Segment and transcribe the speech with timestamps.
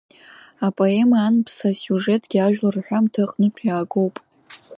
[0.65, 4.15] Апоема Анԥса асиужетгьы ажәлар рҳәамҭа аҟнытә иаагоуп.